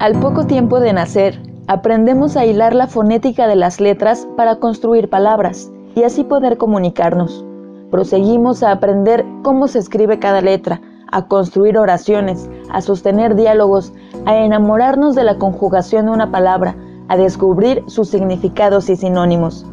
[0.00, 5.10] Al poco tiempo de nacer, aprendemos a hilar la fonética de las letras para construir
[5.10, 7.44] palabras y así poder comunicarnos.
[7.90, 10.80] Proseguimos a aprender cómo se escribe cada letra,
[11.12, 13.92] a construir oraciones, a sostener diálogos,
[14.24, 16.76] a enamorarnos de la conjugación de una palabra,
[17.08, 19.66] a descubrir sus significados y sinónimos.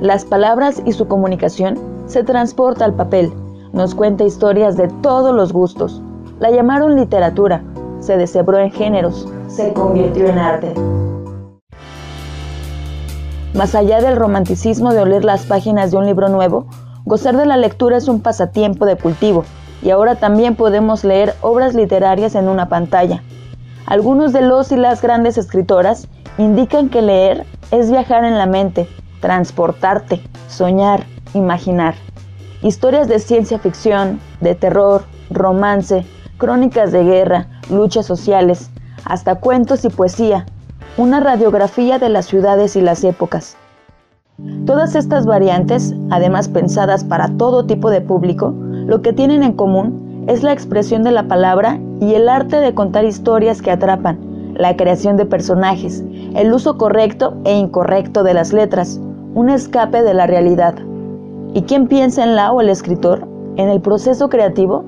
[0.00, 3.32] Las palabras y su comunicación se transporta al papel,
[3.72, 6.02] nos cuenta historias de todos los gustos.
[6.40, 7.62] La llamaron literatura,
[8.00, 10.74] se deshebró en géneros, se convirtió en arte.
[13.54, 16.66] Más allá del romanticismo de oler las páginas de un libro nuevo,
[17.04, 19.44] gozar de la lectura es un pasatiempo de cultivo
[19.82, 23.22] y ahora también podemos leer obras literarias en una pantalla.
[23.84, 28.88] Algunos de los y las grandes escritoras indican que leer es viajar en la mente,
[29.20, 31.94] transportarte, soñar, imaginar.
[32.62, 36.06] Historias de ciencia ficción, de terror, romance,
[36.38, 38.70] crónicas de guerra, luchas sociales,
[39.04, 40.46] hasta cuentos y poesía,
[40.96, 43.56] una radiografía de las ciudades y las épocas.
[44.66, 50.24] Todas estas variantes, además pensadas para todo tipo de público, lo que tienen en común
[50.28, 54.18] es la expresión de la palabra y el arte de contar historias que atrapan,
[54.54, 59.00] la creación de personajes, el uso correcto e incorrecto de las letras,
[59.34, 60.74] un escape de la realidad.
[61.54, 63.26] ¿Y quién piensa en la o el escritor?
[63.56, 64.84] ¿En el proceso creativo?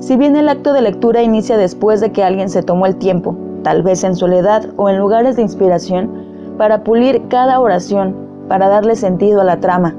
[0.00, 3.36] Si bien el acto de lectura inicia después de que alguien se tomó el tiempo,
[3.62, 6.10] tal vez en soledad o en lugares de inspiración,
[6.56, 8.16] para pulir cada oración,
[8.48, 9.94] para darle sentido a la trama.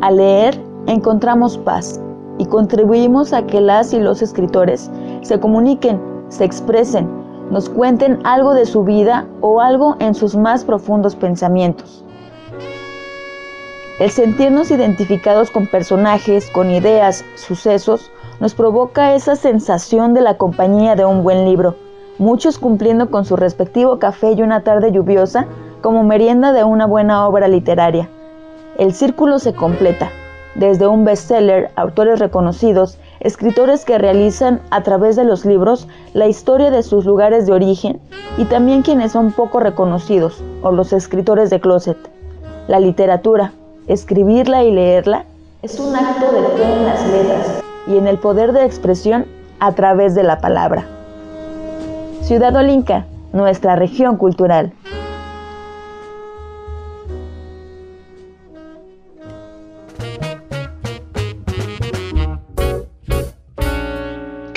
[0.00, 2.00] Al leer, encontramos paz
[2.38, 4.90] y contribuimos a que las y los escritores
[5.22, 7.08] se comuniquen, se expresen,
[7.52, 12.04] nos cuenten algo de su vida o algo en sus más profundos pensamientos.
[14.00, 20.96] El sentirnos identificados con personajes, con ideas, sucesos, nos provoca esa sensación de la compañía
[20.96, 21.76] de un buen libro,
[22.18, 25.46] muchos cumpliendo con su respectivo café y una tarde lluviosa
[25.82, 28.08] como merienda de una buena obra literaria.
[28.78, 30.10] El círculo se completa,
[30.54, 36.70] desde un bestseller, autores reconocidos, escritores que realizan a través de los libros la historia
[36.70, 38.00] de sus lugares de origen
[38.38, 41.98] y también quienes son poco reconocidos, o los escritores de closet.
[42.68, 43.52] La literatura,
[43.86, 45.26] escribirla y leerla,
[45.62, 49.26] es un acto de fe en las letras y en el poder de expresión
[49.58, 50.84] a través de la palabra.
[52.22, 54.72] Ciudad Olinca, nuestra región cultural.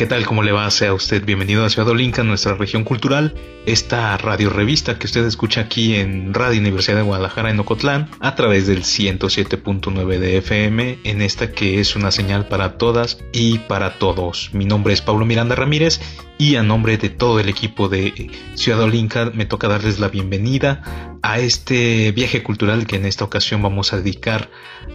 [0.03, 0.25] ¿Qué tal?
[0.25, 0.69] ¿Cómo le va?
[0.69, 5.61] Sea usted bienvenido a Ciudad Olinca, nuestra región cultural, esta radio revista que usted escucha
[5.61, 11.21] aquí en Radio Universidad de Guadalajara en Ocotlán, a través del 107.9 de FM, en
[11.21, 14.49] esta que es una señal para todas y para todos.
[14.51, 16.01] Mi nombre es Pablo Miranda Ramírez
[16.37, 21.13] y a nombre de todo el equipo de Ciudad Olinca me toca darles la bienvenida
[21.21, 24.49] a este viaje cultural que en esta ocasión vamos a dedicar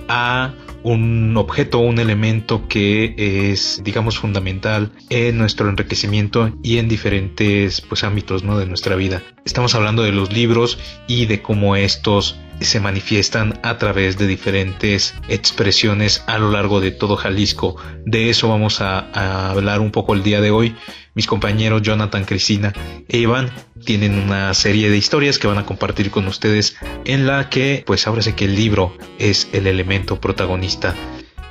[0.08, 0.52] a
[0.82, 3.14] un objeto, un elemento que
[3.50, 8.59] es, digamos, fundamental en nuestro enriquecimiento y en diferentes pues, ámbitos ¿no?
[8.59, 9.22] de nuestra vida.
[9.44, 15.14] Estamos hablando de los libros y de cómo estos se manifiestan a través de diferentes
[15.28, 17.76] expresiones a lo largo de todo Jalisco.
[18.04, 20.75] De eso vamos a, hablar un poco el día de hoy.
[21.14, 22.72] Mis compañeros Jonathan, Cristina
[23.08, 23.50] e Iván
[23.84, 28.06] tienen una serie de historias que van a compartir con ustedes en la que pues
[28.06, 30.94] ahora que el libro es el elemento protagonista.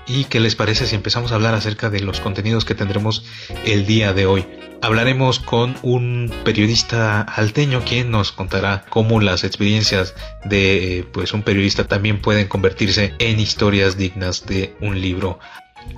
[0.07, 3.25] ¿Y qué les parece si empezamos a hablar acerca de los contenidos que tendremos
[3.65, 4.45] el día de hoy?
[4.81, 10.15] Hablaremos con un periodista alteño quien nos contará cómo las experiencias
[10.45, 15.39] de pues un periodista también pueden convertirse en historias dignas de un libro.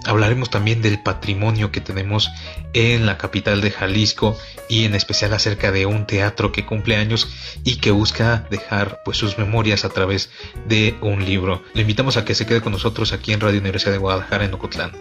[0.05, 2.31] Hablaremos también del patrimonio que tenemos
[2.73, 4.37] en la capital de Jalisco
[4.67, 7.29] y en especial acerca de un teatro que cumple años
[7.63, 10.29] y que busca dejar pues sus memorias a través
[10.67, 11.63] de un libro.
[11.73, 14.53] Le invitamos a que se quede con nosotros aquí en Radio Universidad de Guadalajara en
[14.53, 14.91] Ocotlán.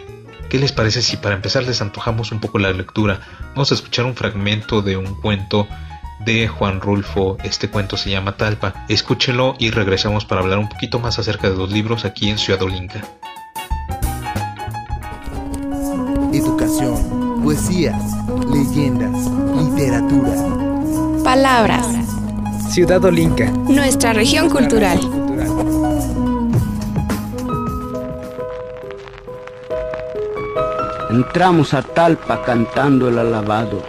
[0.49, 3.21] ¿Qué les parece si para empezar les antojamos un poco la lectura?
[3.53, 5.67] Vamos a escuchar un fragmento de un cuento
[6.25, 7.37] de Juan Rulfo.
[7.43, 8.85] Este cuento se llama Talpa.
[8.89, 12.63] Escúchelo y regresamos para hablar un poquito más acerca de los libros aquí en Ciudad
[12.63, 13.01] Olinca.
[17.43, 17.99] Poesías,
[18.47, 19.25] leyendas,
[19.57, 20.35] literatura.
[21.23, 21.87] Palabras.
[22.69, 23.49] Ciudad Olinca.
[23.67, 24.99] Nuestra región cultural.
[31.09, 33.81] Entramos a Talpa cantando el alabado.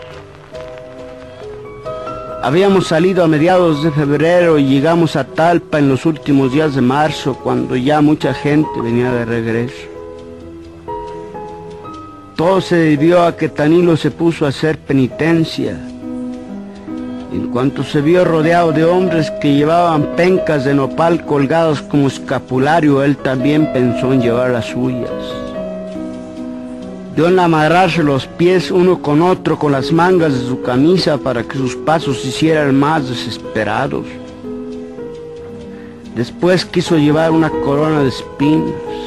[2.43, 6.81] Habíamos salido a mediados de febrero y llegamos a Talpa en los últimos días de
[6.81, 9.90] marzo, cuando ya mucha gente venía de regreso.
[12.41, 15.79] Todo se debió a que Tanilo se puso a hacer penitencia.
[17.35, 23.05] En cuanto se vio rodeado de hombres que llevaban pencas de nopal colgados como escapulario,
[23.05, 25.11] él también pensó en llevar las suyas
[27.15, 31.43] dio en amarrarse los pies uno con otro con las mangas de su camisa para
[31.43, 34.07] que sus pasos se hicieran más desesperados.
[36.17, 39.00] Después quiso llevar una corona de espinas.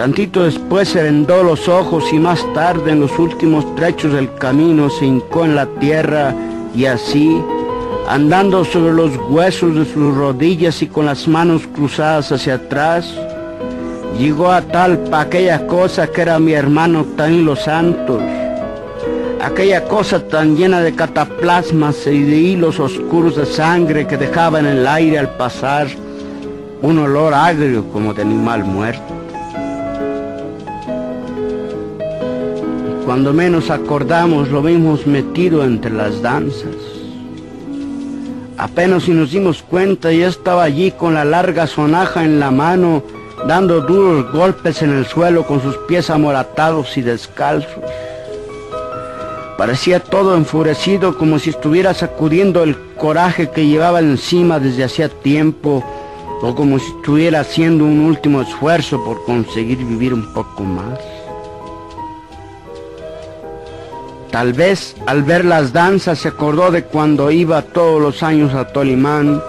[0.00, 4.88] Tantito después se vendó los ojos y más tarde en los últimos trechos del camino
[4.88, 6.34] se hincó en la tierra
[6.74, 7.38] y así,
[8.08, 13.14] andando sobre los huesos de sus rodillas y con las manos cruzadas hacia atrás,
[14.18, 18.22] llegó a Talpa aquella cosa que era mi hermano los Santos,
[19.42, 24.66] aquella cosa tan llena de cataplasmas y de hilos oscuros de sangre que dejaba en
[24.66, 25.88] el aire al pasar
[26.80, 29.19] un olor agrio como de animal muerto.
[33.10, 36.76] Cuando menos acordamos lo vimos metido entre las danzas.
[38.56, 43.02] Apenas si nos dimos cuenta ya estaba allí con la larga sonaja en la mano
[43.48, 47.82] dando duros golpes en el suelo con sus pies amoratados y descalzos.
[49.58, 55.82] Parecía todo enfurecido como si estuviera sacudiendo el coraje que llevaba encima desde hacía tiempo
[56.42, 61.19] o como si estuviera haciendo un último esfuerzo por conseguir vivir un poco más.
[64.30, 68.66] Tal vez al ver las danzas se acordó de cuando iba todos los años a
[68.72, 69.42] Tolimán,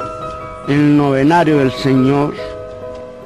[0.67, 2.33] en el novenario del Señor,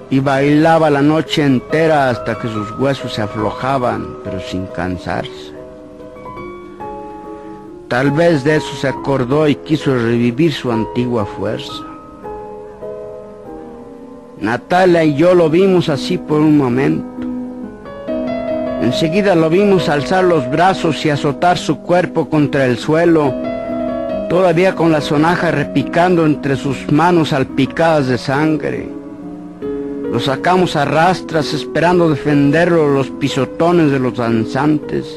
[0.10, 5.56] y bailaba la noche entera hasta que sus huesos se aflojaban, pero sin cansarse.
[7.88, 11.84] Tal vez de eso se acordó y quiso revivir su antigua fuerza.
[14.42, 17.25] Natalia y yo lo vimos así por un momento.
[18.86, 23.34] Enseguida lo vimos alzar los brazos y azotar su cuerpo contra el suelo,
[24.30, 28.88] todavía con la sonaja repicando entre sus manos salpicadas de sangre.
[30.12, 35.08] Lo sacamos a rastras esperando defenderlo los pisotones de los danzantes.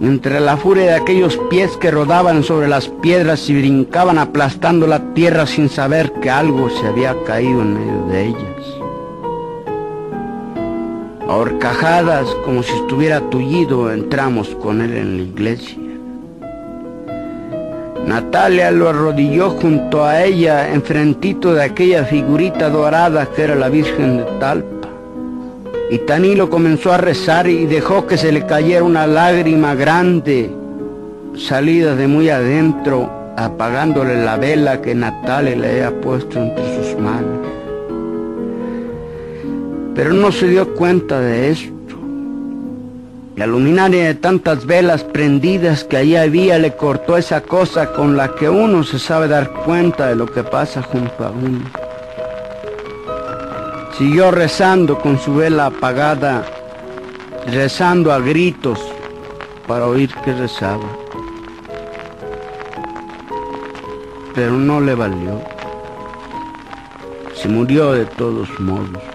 [0.00, 5.14] Entre la furia de aquellos pies que rodaban sobre las piedras y brincaban aplastando la
[5.14, 8.75] tierra sin saber que algo se había caído en medio de ellas.
[11.28, 15.78] A horcajadas, como si estuviera tullido, entramos con él en la iglesia.
[18.06, 24.18] Natalia lo arrodilló junto a ella, enfrentito de aquella figurita dorada que era la Virgen
[24.18, 24.88] de Talpa.
[25.90, 30.48] Y Tanilo comenzó a rezar y dejó que se le cayera una lágrima grande,
[31.36, 37.55] salida de muy adentro, apagándole la vela que Natalia le había puesto entre sus manos.
[39.96, 41.72] Pero no se dio cuenta de esto.
[43.34, 48.34] La luminaria de tantas velas prendidas que allí había le cortó esa cosa con la
[48.34, 51.64] que uno se sabe dar cuenta de lo que pasa junto a uno.
[53.96, 56.44] Siguió rezando con su vela apagada,
[57.46, 58.78] rezando a gritos
[59.66, 60.84] para oír que rezaba.
[64.34, 65.40] Pero no le valió.
[67.34, 69.05] Se murió de todos modos.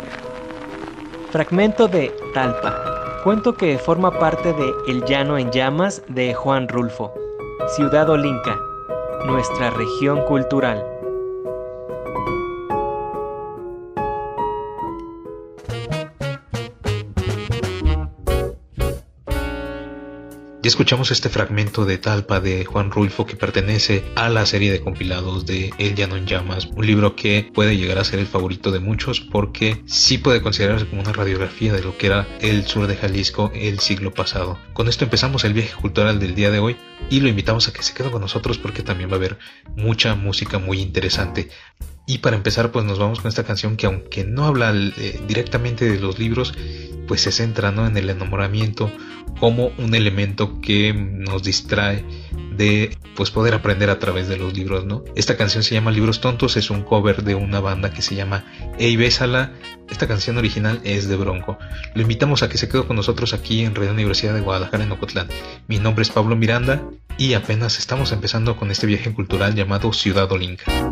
[1.31, 2.91] Fragmento de Talpa
[3.23, 7.13] Cuento que forma parte de El Llano en Llamas de Juan Rulfo,
[7.75, 8.59] Ciudad Olinca,
[9.27, 10.83] nuestra región cultural.
[20.71, 25.45] Escuchamos este fragmento de Talpa de Juan Rulfo que pertenece a la serie de compilados
[25.45, 28.79] de El Llano en Llamas, un libro que puede llegar a ser el favorito de
[28.79, 32.95] muchos porque sí puede considerarse como una radiografía de lo que era el sur de
[32.95, 34.57] Jalisco el siglo pasado.
[34.71, 36.77] Con esto empezamos el viaje cultural del día de hoy
[37.09, 39.39] y lo invitamos a que se quede con nosotros porque también va a haber
[39.75, 41.49] mucha música muy interesante.
[42.11, 45.89] Y para empezar, pues nos vamos con esta canción que aunque no habla eh, directamente
[45.89, 46.53] de los libros,
[47.07, 48.91] pues se centra en el enamoramiento
[49.39, 52.03] como un elemento que nos distrae
[52.57, 55.05] de pues poder aprender a través de los libros, ¿no?
[55.15, 58.43] Esta canción se llama Libros Tontos, es un cover de una banda que se llama
[58.77, 59.53] Ey Bésala
[59.89, 61.57] Esta canción original es de Bronco.
[61.95, 64.91] Lo invitamos a que se quede con nosotros aquí en Radio Universidad de Guadalajara en
[64.91, 65.29] Ocotlán.
[65.69, 66.83] Mi nombre es Pablo Miranda
[67.17, 70.91] y apenas estamos empezando con este viaje cultural llamado Ciudad Olinca.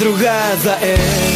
[0.00, 1.29] другая за это.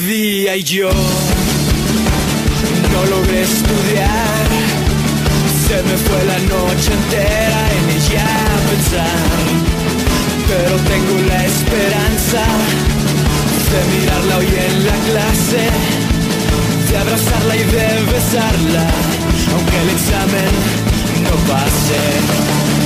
[0.00, 0.90] Y yo
[2.92, 4.46] no logré estudiar.
[5.66, 8.26] Se me fue la noche entera en ella
[8.70, 9.26] pensar.
[10.46, 12.42] Pero tengo la esperanza
[13.72, 15.62] de mirarla hoy en la clase,
[16.90, 18.86] de abrazarla y de besarla,
[19.52, 20.52] aunque el examen
[21.24, 22.77] no pase.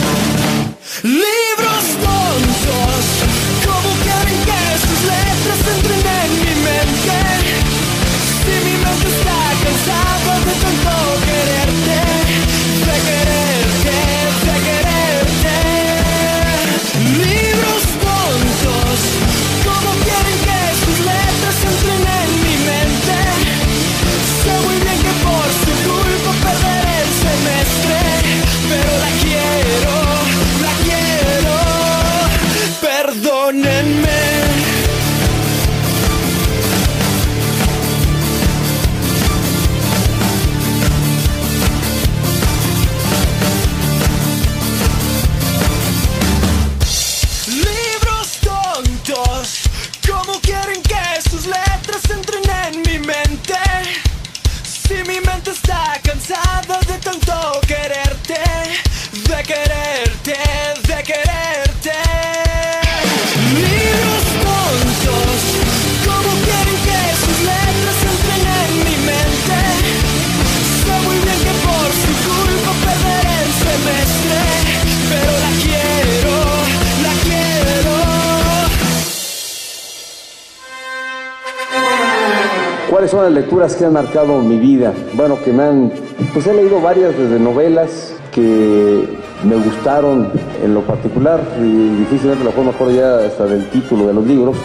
[83.13, 84.93] Son las lecturas que han marcado mi vida?
[85.13, 85.93] Bueno, que me han...
[86.33, 89.07] Pues he leído varias desde novelas que
[89.45, 90.31] me gustaron
[90.65, 94.57] en lo particular y difícilmente la forma mejor ya hasta del título de los libros.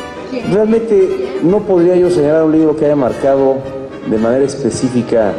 [0.49, 3.57] Realmente no podría yo señalar un libro que haya marcado
[4.09, 5.33] de manera específica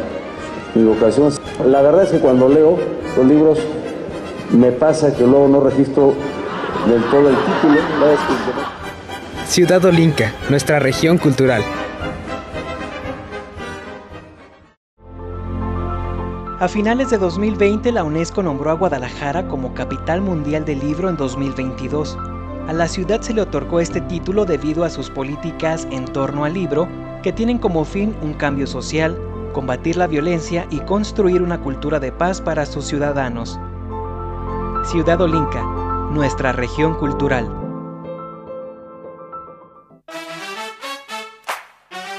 [0.75, 1.33] mi vocación.
[1.65, 2.77] La verdad es que cuando leo
[3.17, 3.57] los libros
[4.55, 6.13] me pasa que luego no registro
[6.87, 7.73] del todo el título.
[7.99, 11.63] La que- Ciudad Olinca, nuestra región cultural.
[16.59, 21.15] A finales de 2020, la UNESCO nombró a Guadalajara como Capital Mundial del Libro en
[21.15, 22.17] 2022.
[22.67, 26.55] A la ciudad se le otorgó este título debido a sus políticas en torno al
[26.55, 26.89] libro,
[27.23, 29.17] que tienen como fin un cambio social,
[29.53, 33.57] combatir la violencia y construir una cultura de paz para sus ciudadanos.
[34.83, 35.63] Ciudad Olinca,
[36.11, 37.58] nuestra región cultural.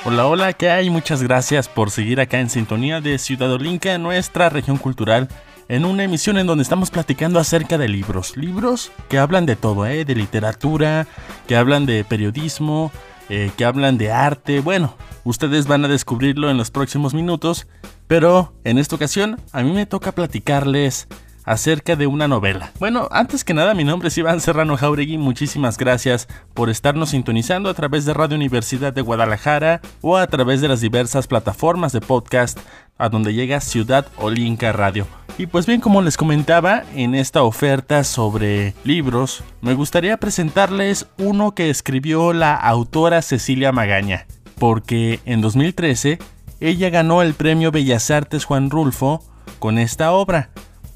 [0.02, 0.88] Hola, hola, ¿qué hay?
[0.88, 5.28] Muchas gracias por seguir acá en sintonía de Ciudad Olinca, nuestra región cultural,
[5.68, 8.34] en una emisión en donde estamos platicando acerca de libros.
[8.34, 10.06] Libros que hablan de todo, ¿eh?
[10.06, 11.06] De literatura,
[11.46, 12.90] que hablan de periodismo,
[13.28, 14.60] eh, que hablan de arte.
[14.60, 17.66] Bueno, ustedes van a descubrirlo en los próximos minutos,
[18.06, 21.08] pero en esta ocasión a mí me toca platicarles
[21.44, 22.72] acerca de una novela.
[22.78, 25.18] Bueno, antes que nada, mi nombre es Iván Serrano Jauregui.
[25.18, 30.60] Muchísimas gracias por estarnos sintonizando a través de Radio Universidad de Guadalajara o a través
[30.60, 32.58] de las diversas plataformas de podcast
[32.98, 35.06] a donde llega Ciudad Olinca Radio.
[35.38, 41.54] Y pues bien, como les comentaba en esta oferta sobre libros, me gustaría presentarles uno
[41.54, 44.26] que escribió la autora Cecilia Magaña,
[44.58, 46.18] porque en 2013
[46.60, 49.24] ella ganó el premio Bellas Artes Juan Rulfo
[49.58, 50.50] con esta obra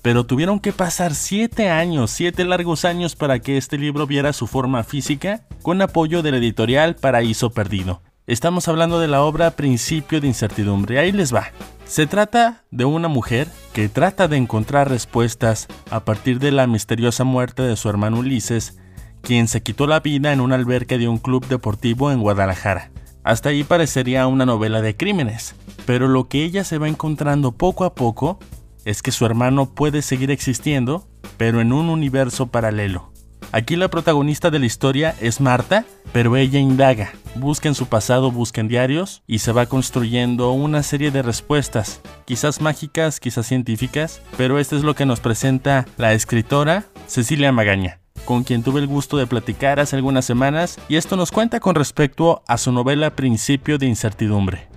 [0.05, 4.47] pero tuvieron que pasar 7 años, 7 largos años para que este libro viera su
[4.47, 8.03] forma física, con apoyo de la editorial Paraíso Perdido.
[8.27, 11.53] Estamos hablando de la obra Principio de Incertidumbre, ahí les va.
[11.87, 17.25] Se trata de una mujer que trata de encontrar respuestas a partir de la misteriosa
[17.25, 18.77] muerte de su hermano Ulises,
[19.23, 22.91] quien se quitó la vida en un albergue de un club deportivo en Guadalajara.
[23.23, 25.55] Hasta ahí parecería una novela de crímenes,
[25.87, 28.39] pero lo que ella se va encontrando poco a poco
[28.85, 33.13] es que su hermano puede seguir existiendo, pero en un universo paralelo.
[33.53, 38.31] Aquí la protagonista de la historia es Marta, pero ella indaga, busca en su pasado,
[38.31, 44.23] busca en diarios y se va construyendo una serie de respuestas, quizás mágicas, quizás científicas,
[44.37, 48.87] pero esto es lo que nos presenta la escritora Cecilia Magaña, con quien tuve el
[48.87, 53.11] gusto de platicar hace algunas semanas y esto nos cuenta con respecto a su novela
[53.11, 54.69] Principio de Incertidumbre.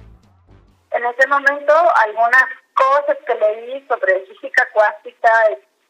[0.92, 1.74] En ese momento
[2.06, 2.46] algunas
[2.78, 5.32] cosas que leí sobre física cuántica,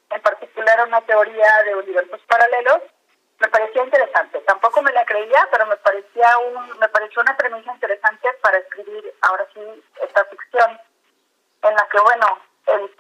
[0.10, 2.82] en particular una teoría de universos paralelos,
[3.40, 4.40] me parecía interesante.
[4.48, 9.14] Tampoco me la creía, pero me parecía un, me pareció una premisa interesante para escribir
[9.22, 9.62] ahora sí
[10.02, 10.80] esta ficción
[11.64, 12.26] en la que bueno
[12.68, 12.92] el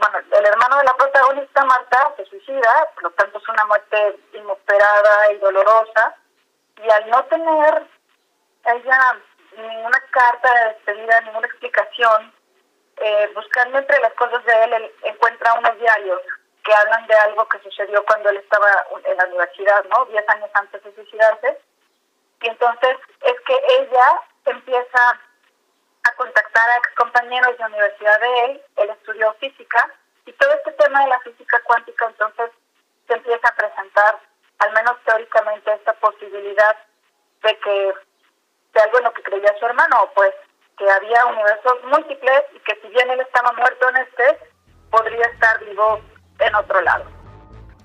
[0.00, 4.18] bueno, el hermano de la protagonista Marta se suicida, por lo tanto es una muerte
[4.32, 6.16] inesperada y dolorosa
[6.76, 7.86] y al no tener
[8.64, 9.16] ella
[9.56, 12.32] ninguna carta de despedida, ninguna explicación
[13.04, 16.20] eh, buscando entre las cosas de él, él encuentra unos diarios
[16.64, 20.04] que hablan de algo que sucedió cuando él estaba en la universidad, ¿no?
[20.06, 21.58] Diez años antes de suicidarse.
[22.40, 25.20] Y entonces es que ella empieza
[26.04, 29.90] a contactar a compañeros de universidad de él, él estudió física,
[30.24, 32.50] y todo este tema de la física cuántica entonces
[33.08, 34.20] se empieza a presentar,
[34.58, 36.76] al menos teóricamente, esta posibilidad
[37.42, 37.94] de que
[38.74, 40.32] de algo en lo que creía su hermano, pues
[40.82, 44.50] que había universos múltiples y que si bien él estaba muerto en este,
[44.90, 46.00] podría estar vivo
[46.40, 47.04] en otro lado.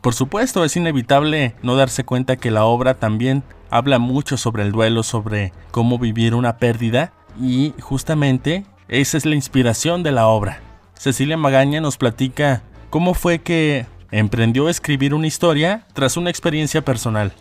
[0.01, 4.71] Por supuesto, es inevitable no darse cuenta que la obra también habla mucho sobre el
[4.71, 10.60] duelo, sobre cómo vivir una pérdida y justamente esa es la inspiración de la obra.
[10.93, 16.81] Cecilia Magaña nos platica cómo fue que emprendió a escribir una historia tras una experiencia
[16.81, 17.31] personal.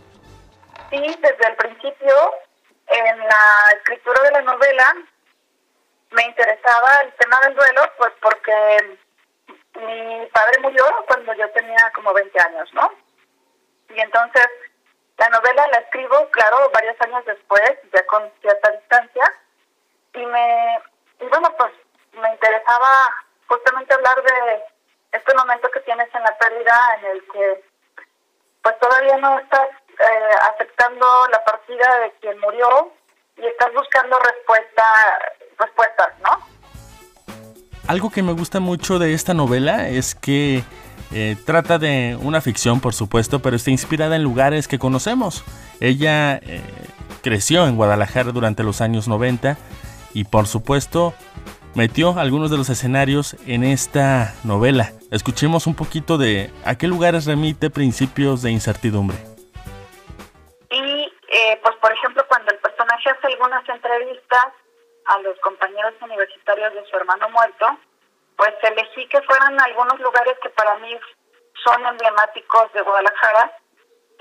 [0.91, 2.13] Sí, desde el principio,
[2.87, 4.95] en la escritura de la novela,
[6.11, 8.97] me interesaba el tema del duelo, pues porque
[9.75, 12.91] mi padre murió cuando yo tenía como 20 años, ¿no?
[13.89, 14.47] Y entonces
[15.17, 19.33] la novela la escribo, claro, varios años después, ya con cierta distancia,
[20.13, 20.79] y me,
[21.19, 21.71] y bueno, pues
[22.13, 23.15] me interesaba
[23.47, 24.63] justamente hablar de
[25.11, 27.63] este momento que tienes en la pérdida en el que
[28.61, 32.91] pues todavía no estás eh, aceptando la partida de quien murió
[33.37, 34.83] y estás buscando respuesta
[35.57, 36.57] respuestas, ¿no?
[37.87, 40.63] Algo que me gusta mucho de esta novela es que
[41.13, 45.43] eh, trata de una ficción, por supuesto, pero está inspirada en lugares que conocemos.
[45.79, 46.61] Ella eh,
[47.21, 49.57] creció en Guadalajara durante los años 90
[50.13, 51.13] y, por supuesto,
[51.75, 54.91] metió algunos de los escenarios en esta novela.
[55.11, 59.17] Escuchemos un poquito de a qué lugares remite Principios de Incertidumbre.
[60.69, 64.47] Y, eh, pues, por ejemplo, cuando el personaje hace algunas entrevistas,
[65.07, 67.77] a los compañeros universitarios de su hermano muerto,
[68.35, 70.99] pues elegí que fueran algunos lugares que para mí
[71.65, 73.51] son emblemáticos de Guadalajara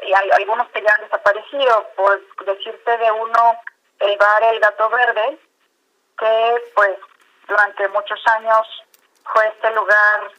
[0.03, 3.61] y hay algunos que ya han desaparecido, por decirte de uno,
[4.01, 5.38] el bar El Gato Verde,
[6.18, 6.99] que pues
[7.49, 8.66] durante muchos años
[9.33, 10.31] fue este lugar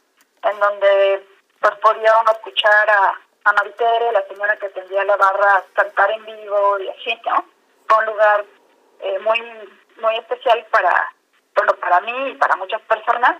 [0.43, 1.27] en donde
[1.59, 6.25] pues podía uno escuchar a, a Maritere, la señora que atendía la barra, cantar en
[6.25, 7.45] vivo y así, ¿no?
[7.87, 8.45] Fue un lugar
[8.99, 9.39] eh, muy
[10.01, 11.13] muy especial para
[11.55, 13.37] bueno para mí y para muchas personas.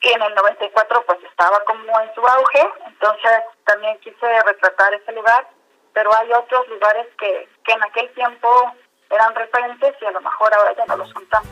[0.00, 3.32] Y en el 94 pues estaba como en su auge entonces
[3.64, 5.48] también quise retratar ese lugar
[5.94, 8.48] pero hay otros lugares que, que en aquel tiempo
[9.10, 11.48] eran referentes y a lo mejor ahora ya no lo son tanto.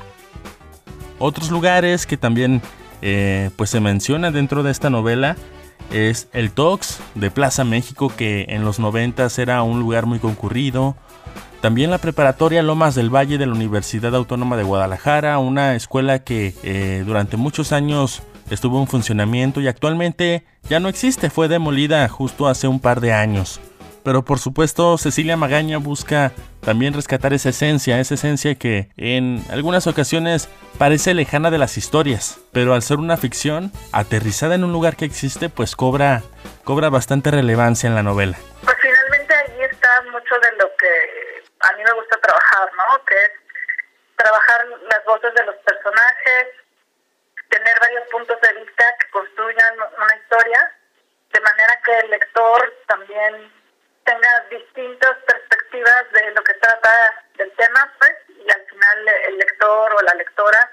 [1.18, 2.61] Otros lugares que también
[3.00, 5.37] eh, pues se menciona dentro de esta novela
[5.92, 10.96] es el Tox de Plaza México que en los 90 era un lugar muy concurrido
[11.62, 16.57] también la preparatoria Lomas del Valle de la Universidad Autónoma de Guadalajara, una escuela que
[16.64, 22.48] eh, durante muchos años estuvo en funcionamiento y actualmente ya no existe, fue demolida justo
[22.48, 23.61] hace un par de años.
[24.03, 29.87] Pero por supuesto Cecilia Magaña busca también rescatar esa esencia, esa esencia que en algunas
[29.87, 30.48] ocasiones
[30.79, 35.05] parece lejana de las historias, pero al ser una ficción aterrizada en un lugar que
[35.05, 36.25] existe, pues cobra,
[36.64, 38.37] cobra bastante relevancia en la novela.
[41.62, 43.05] A mí me gusta trabajar, ¿no?
[43.05, 43.33] Que es
[44.16, 46.46] trabajar las voces de los personajes,
[47.48, 50.72] tener varios puntos de vista que construyan una historia,
[51.33, 53.53] de manera que el lector también
[54.05, 59.94] tenga distintas perspectivas de lo que trata del tema, pues, y al final el lector
[59.94, 60.70] o la lectora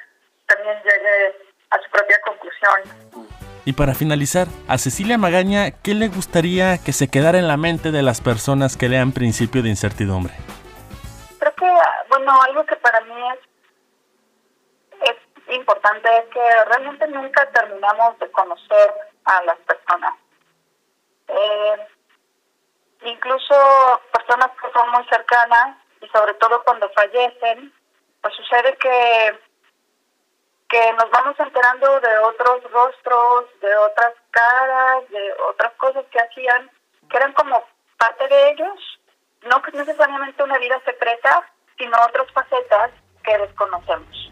[0.47, 1.35] también llegue
[1.69, 3.29] a su propia conclusión.
[3.65, 7.91] Y para finalizar, a Cecilia Magaña, ¿qué le gustaría que se quedara en la mente
[7.91, 10.33] de las personas que lean Principio de Incertidumbre?
[12.19, 18.93] Bueno, algo que para mí es, es importante es que realmente nunca terminamos de conocer
[19.23, 20.15] a las personas.
[21.29, 21.87] Eh,
[23.05, 23.55] incluso
[24.11, 27.73] personas que son muy cercanas y sobre todo cuando fallecen,
[28.21, 29.39] pues sucede que
[30.67, 36.69] que nos vamos enterando de otros rostros, de otras caras, de otras cosas que hacían,
[37.09, 37.63] que eran como
[37.97, 38.99] parte de ellos
[39.43, 42.91] no necesariamente una vida secreta, sino otras facetas
[43.23, 44.31] que desconocemos.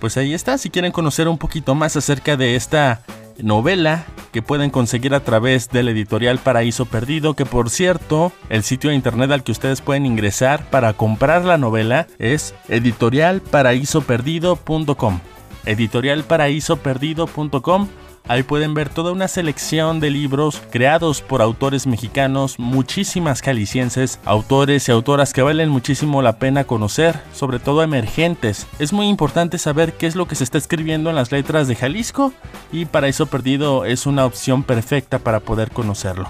[0.00, 3.02] Pues ahí está, si quieren conocer un poquito más acerca de esta
[3.38, 8.90] novela que pueden conseguir a través del editorial Paraíso Perdido, que por cierto, el sitio
[8.90, 15.20] de internet al que ustedes pueden ingresar para comprar la novela es editorialparaísoperdido.com.
[15.64, 17.88] Editorialparaísoperdido.com
[18.28, 24.86] Ahí pueden ver toda una selección de libros creados por autores mexicanos, muchísimas calicienses, autores
[24.86, 28.66] y autoras que valen muchísimo la pena conocer, sobre todo emergentes.
[28.78, 31.76] Es muy importante saber qué es lo que se está escribiendo en las letras de
[31.76, 32.34] Jalisco
[32.70, 36.28] y Paraíso Perdido es una opción perfecta para poder conocerlo.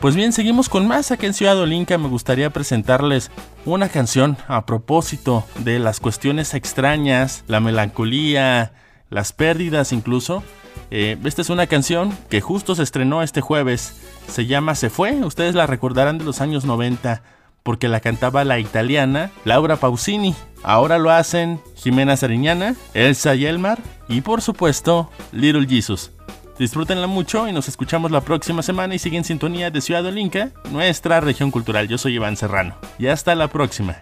[0.00, 1.96] Pues bien, seguimos con más aquí en Ciudad Olinca.
[1.96, 3.30] Me gustaría presentarles
[3.64, 8.72] una canción a propósito de las cuestiones extrañas, la melancolía,
[9.10, 10.42] las pérdidas incluso.
[10.90, 14.00] Eh, esta es una canción que justo se estrenó este jueves.
[14.28, 15.24] Se llama Se fue.
[15.24, 17.22] Ustedes la recordarán de los años 90
[17.62, 20.34] porque la cantaba la italiana Laura Pausini.
[20.62, 26.12] Ahora lo hacen Jimena Sariñana, Elsa Yelmar y por supuesto Little Jesus.
[26.58, 30.50] Disfrútenla mucho y nos escuchamos la próxima semana y siguen en sintonía de Ciudad Olinca,
[30.72, 31.86] nuestra región cultural.
[31.86, 32.74] Yo soy Iván Serrano.
[32.98, 33.98] Y hasta la próxima.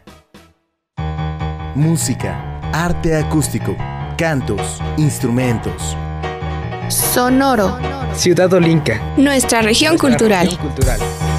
[1.74, 3.76] Música, arte acústico,
[4.16, 5.96] cantos, instrumentos
[6.88, 7.78] Sonoro.
[8.14, 9.00] Ciudad Olinca.
[9.16, 10.48] Nuestra región cultural.
[10.48, 11.35] Ya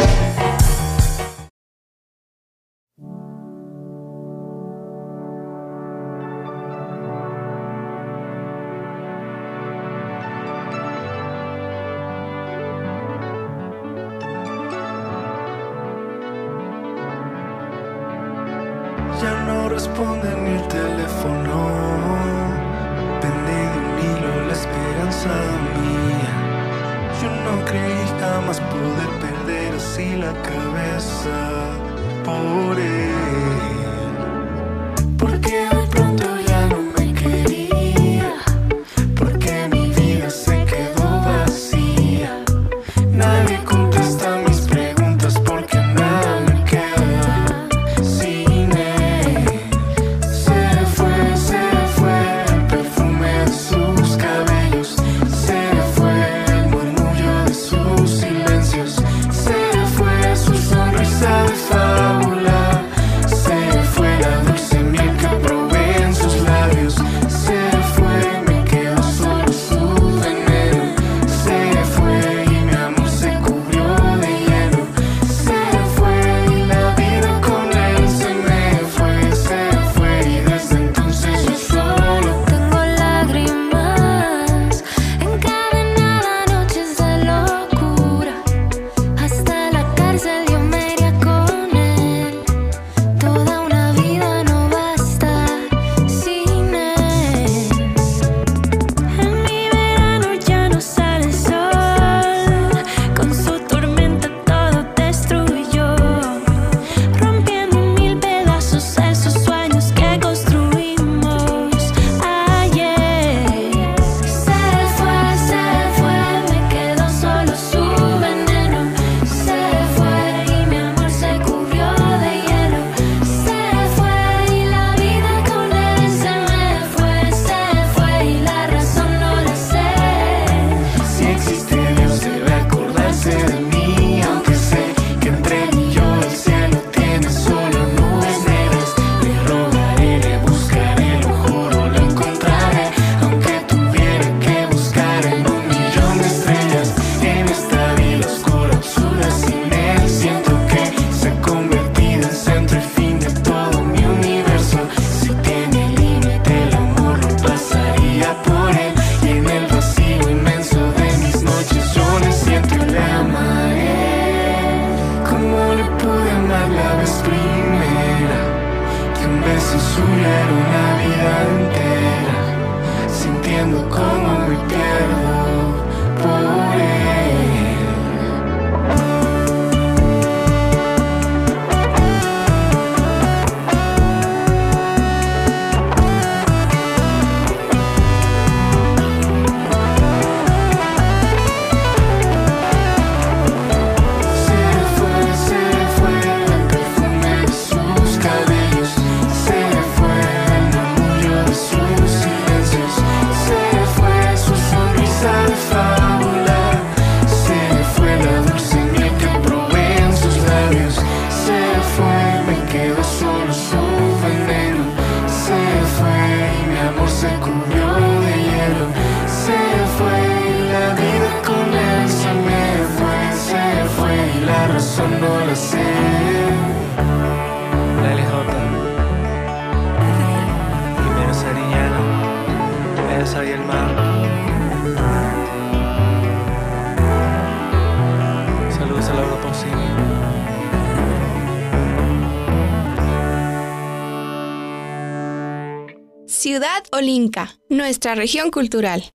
[247.70, 249.12] Nuestra región cultural.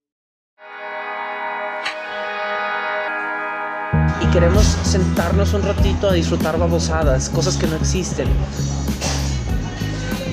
[4.20, 8.28] y queremos sentarnos un ratito a disfrutar babosadas, cosas que no existen.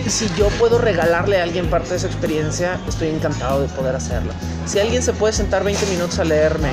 [0.07, 4.31] Si yo puedo regalarle a alguien parte de esa experiencia, estoy encantado de poder hacerlo.
[4.65, 6.69] Si alguien se puede sentar 20 minutos a leerme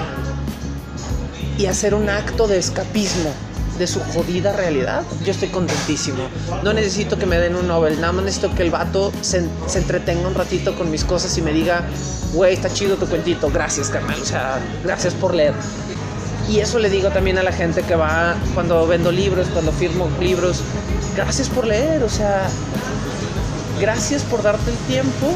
[1.58, 3.32] y hacer un acto de escapismo
[3.78, 6.28] de su jodida realidad, yo estoy contentísimo.
[6.62, 9.78] No necesito que me den un Nobel, nada más necesito que el vato se, se
[9.78, 11.84] entretenga un ratito con mis cosas y me diga,
[12.32, 15.54] güey, está chido tu cuentito, gracias, carnal, o sea, gracias por leer.
[16.48, 20.08] Y eso le digo también a la gente que va cuando vendo libros, cuando firmo
[20.20, 20.62] libros.
[21.16, 22.46] Gracias por leer, o sea,
[23.80, 25.26] gracias por darte el tiempo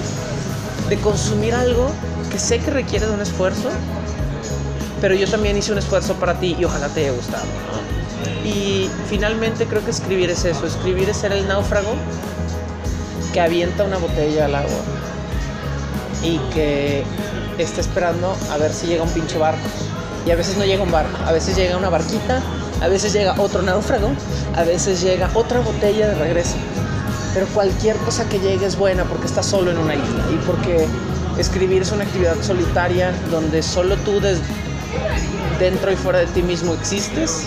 [0.89, 1.91] de consumir algo
[2.31, 3.71] que sé que requiere de un esfuerzo,
[5.01, 7.45] pero yo también hice un esfuerzo para ti y ojalá te haya gustado.
[8.45, 11.95] Y finalmente creo que escribir es eso, escribir es ser el náufrago
[13.33, 14.81] que avienta una botella al agua
[16.23, 17.05] y que
[17.59, 19.69] está esperando a ver si llega un pinche barco.
[20.27, 22.43] Y a veces no llega un barco, a veces llega una barquita,
[22.81, 24.11] a veces llega otro náufrago,
[24.57, 26.57] a veces llega otra botella de regreso.
[27.33, 30.87] Pero cualquier cosa que llegue es buena porque estás solo en una isla y porque
[31.39, 34.21] escribir es una actividad solitaria donde solo tú
[35.59, 37.47] dentro y fuera de ti mismo existes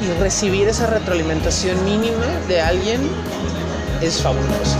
[0.00, 3.00] y recibir esa retroalimentación mínima de alguien
[4.00, 4.78] es fabuloso.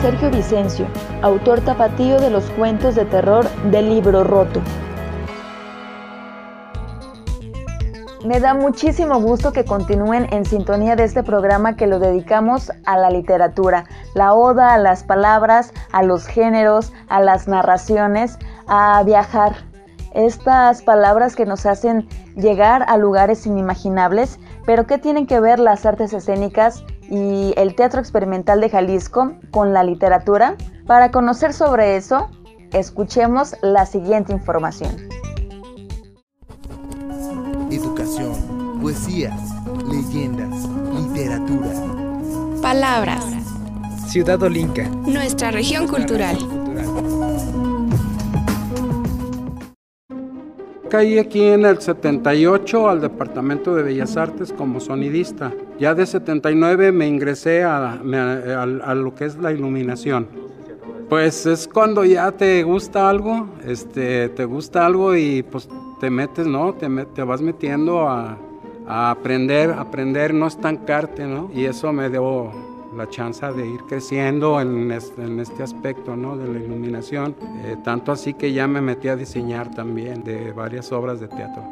[0.00, 0.86] Sergio Vicencio,
[1.22, 4.60] autor tapatío de los cuentos de terror del libro roto.
[8.24, 12.96] Me da muchísimo gusto que continúen en sintonía de este programa que lo dedicamos a
[12.96, 19.67] la literatura, la oda a las palabras, a los géneros, a las narraciones, a viajar.
[20.18, 25.86] Estas palabras que nos hacen llegar a lugares inimaginables, pero ¿qué tienen que ver las
[25.86, 30.56] artes escénicas y el Teatro Experimental de Jalisco con la literatura?
[30.88, 32.28] Para conocer sobre eso,
[32.72, 34.90] escuchemos la siguiente información.
[37.70, 39.40] Educación, poesías,
[39.88, 41.70] leyendas, literatura.
[42.60, 43.24] Palabras,
[44.08, 44.82] Ciudad Olinca.
[45.06, 46.57] nuestra región cultural.
[50.90, 55.52] Caí aquí en el 78 al Departamento de Bellas Artes como sonidista.
[55.78, 60.26] Ya de 79 me ingresé a, me- a- a lo que es la iluminación.
[61.10, 65.68] Pues es cuando ya te gusta algo, este, te gusta algo y pues
[66.00, 66.74] te metes, ¿no?
[66.74, 68.36] Te, met- te vas metiendo a,
[68.86, 71.50] a aprender, aprender, no estancarte, ¿no?
[71.54, 72.50] Y eso me dio
[72.98, 76.36] la chance de ir creciendo en este, aspecto, ¿no?
[76.36, 77.34] De la iluminación.
[77.64, 81.62] Eh, tanto así que ya me metí a diseñar también de varias obras de teatro.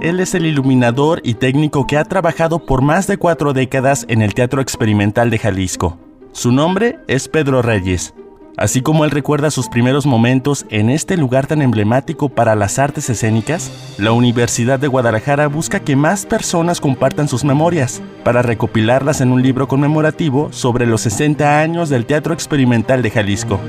[0.00, 4.22] Él es el iluminador y técnico que ha trabajado por más de cuatro décadas en
[4.22, 5.98] el Teatro Experimental de Jalisco.
[6.30, 8.14] Su nombre es Pedro Reyes.
[8.58, 13.08] Así como él recuerda sus primeros momentos en este lugar tan emblemático para las artes
[13.08, 19.30] escénicas, la Universidad de Guadalajara busca que más personas compartan sus memorias para recopilarlas en
[19.30, 23.60] un libro conmemorativo sobre los 60 años del Teatro Experimental de Jalisco.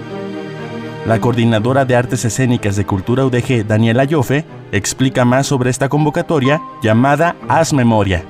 [1.05, 6.63] La coordinadora de artes escénicas de Cultura UDG, Daniela Yofe, explica más sobre esta convocatoria
[6.81, 8.25] llamada Haz Memoria.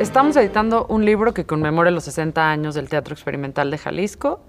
[0.00, 4.40] Estamos editando un libro que conmemore los 60 años del Teatro Experimental de Jalisco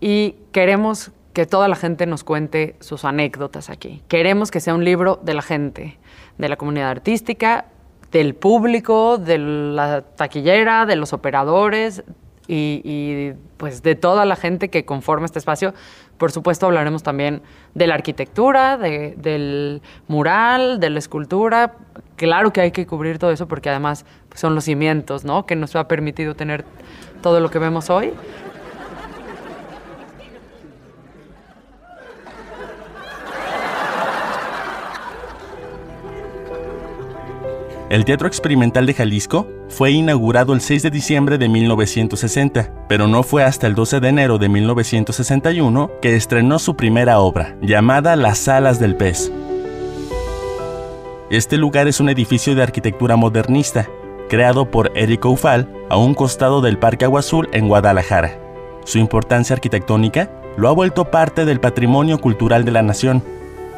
[0.00, 4.02] y queremos que toda la gente nos cuente sus anécdotas aquí.
[4.08, 5.98] Queremos que sea un libro de la gente,
[6.36, 7.66] de la comunidad artística,
[8.10, 12.04] del público, de la taquillera, de los operadores
[12.46, 15.72] y, pues de toda la gente que conforma este espacio.
[16.18, 17.40] Por supuesto hablaremos también
[17.74, 21.76] de la arquitectura, de- del mural, de la escultura.
[22.22, 25.44] Claro que hay que cubrir todo eso porque además pues, son los cimientos, ¿no?
[25.44, 26.64] Que nos ha permitido tener
[27.20, 28.12] todo lo que vemos hoy.
[37.90, 43.24] El Teatro Experimental de Jalisco fue inaugurado el 6 de diciembre de 1960, pero no
[43.24, 48.46] fue hasta el 12 de enero de 1961 que estrenó su primera obra, llamada Las
[48.46, 49.32] Alas del Pez.
[51.32, 53.88] Este lugar es un edificio de arquitectura modernista,
[54.28, 58.38] creado por Eric Oufal a un costado del Parque Agua Azul en Guadalajara.
[58.84, 63.22] Su importancia arquitectónica lo ha vuelto parte del patrimonio cultural de la nación,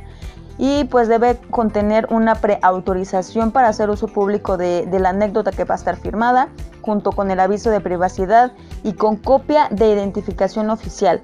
[0.59, 5.77] y pues debe contener una preautorización para hacer uso público de, la anécdota que va
[5.77, 6.49] a estar firmada,
[6.83, 8.53] junto con el aviso de privacidad
[8.83, 11.23] y con copia de identificación oficial.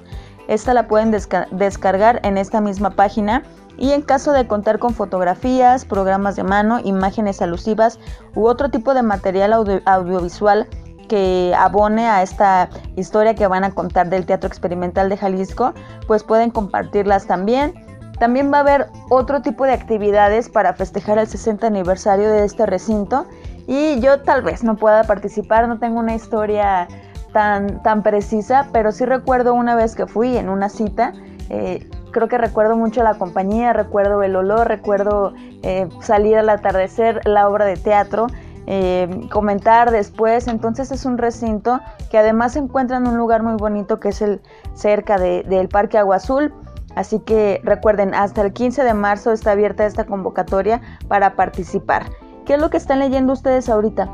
[0.48, 3.42] Esta la pueden desca descargar en esta misma página
[3.76, 7.98] y en caso de contar con fotografías, programas de mano, imágenes alusivas
[8.34, 10.68] u otro tipo de material audio audiovisual
[11.08, 15.74] que abone a esta historia que van a contar del Teatro Experimental de Jalisco,
[16.06, 17.74] pues pueden compartirlas también.
[18.18, 22.64] También va a haber otro tipo de actividades para festejar el 60 aniversario de este
[22.64, 23.26] recinto
[23.66, 26.86] y yo tal vez no pueda participar, no tengo una historia
[27.32, 31.12] tan, tan precisa, pero sí recuerdo una vez que fui en una cita,
[31.50, 37.20] eh, creo que recuerdo mucho la compañía, recuerdo el olor, recuerdo eh, salir al atardecer,
[37.26, 38.28] la obra de teatro,
[38.66, 40.46] eh, comentar después.
[40.46, 44.22] Entonces es un recinto que además se encuentra en un lugar muy bonito que es
[44.22, 44.40] el
[44.74, 46.54] cerca de, del Parque Agua Azul.
[46.94, 52.04] Así que recuerden, hasta el 15 de marzo está abierta esta convocatoria para participar.
[52.46, 54.08] ¿Qué es lo que están leyendo ustedes ahorita?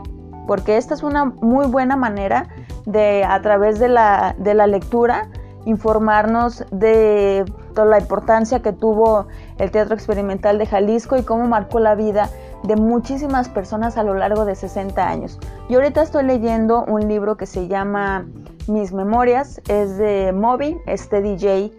[0.46, 2.48] Porque esta es una muy buena manera
[2.86, 5.28] de, a través de la, de la lectura,
[5.64, 7.44] informarnos de
[7.74, 9.26] toda la importancia que tuvo
[9.58, 12.30] el Teatro Experimental de Jalisco y cómo marcó la vida
[12.62, 15.38] de muchísimas personas a lo largo de 60 años.
[15.68, 18.26] Yo ahorita estoy leyendo un libro que se llama
[18.66, 21.72] Mis Memorias, es de Moby, este DJ.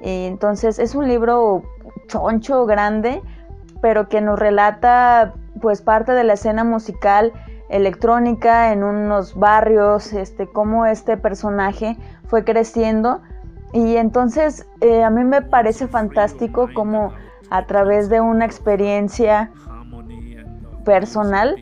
[0.00, 1.62] Entonces es un libro
[2.08, 3.22] choncho, grande,
[3.80, 7.32] pero que nos relata pues parte de la escena musical
[7.74, 11.96] electrónica en unos barrios, este, cómo este personaje
[12.28, 13.20] fue creciendo.
[13.72, 17.12] Y entonces eh, a mí me parece fantástico cómo
[17.50, 19.50] a través de una experiencia
[20.84, 21.56] personal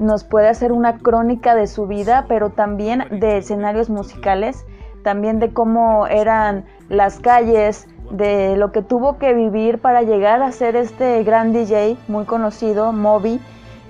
[0.00, 4.66] nos puede hacer una crónica de su vida, pero también de escenarios musicales,
[5.04, 10.50] también de cómo eran las calles, de lo que tuvo que vivir para llegar a
[10.50, 13.40] ser este gran DJ muy conocido, Moby.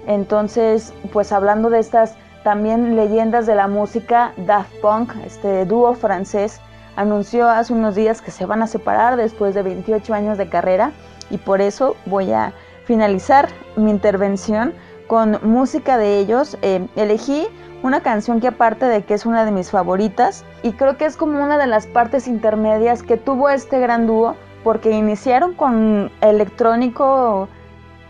[0.06, 6.60] Entonces, pues hablando de estas también leyendas de la música, Daft Punk, este dúo francés,
[6.94, 10.92] anunció hace unos días que se van a separar después de 28 años de carrera
[11.30, 12.52] y por eso voy a
[12.84, 14.72] finalizar mi intervención
[15.08, 16.56] con música de ellos.
[16.62, 17.46] Eh, elegí
[17.82, 21.16] una canción que aparte de que es una de mis favoritas y creo que es
[21.16, 27.48] como una de las partes intermedias que tuvo este gran dúo porque iniciaron con electrónico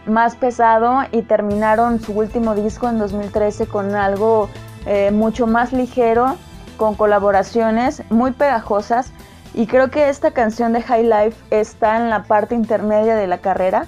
[0.06, 4.48] más pesado y terminaron su último disco en 2013 con algo
[4.86, 6.36] eh, mucho más ligero,
[6.76, 9.12] con colaboraciones muy pegajosas
[9.54, 13.38] y creo que esta canción de High Life está en la parte intermedia de la
[13.38, 13.86] carrera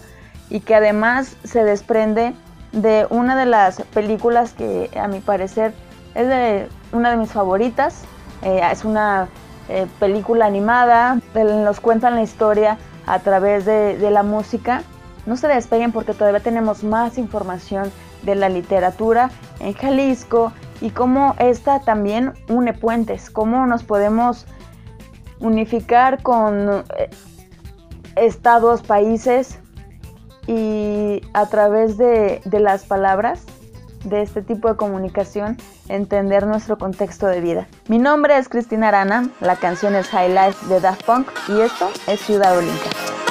[0.51, 2.35] y que además se desprende
[2.73, 5.75] de una de las películas que a mi parecer
[6.15, 8.03] es de una de mis favoritas.
[8.43, 9.29] Eh, es una
[9.69, 14.83] eh, película animada, nos cuentan la historia a través de, de la música.
[15.29, 21.35] No se despeguen porque todavía tenemos más información de la literatura en Jalisco y cómo
[21.39, 24.47] esta también une puentes, cómo nos podemos
[25.39, 27.11] unificar con eh,
[28.17, 29.59] estados, países
[30.47, 33.43] y a través de, las palabras
[34.05, 35.59] de este tipo de comunicación
[35.91, 37.67] entender nuestro contexto de vida.
[37.87, 41.91] Mi nombre es Cristina Arana, la canción es High Life de Daft Punk y esto
[42.07, 43.28] es Ciudad Olinka.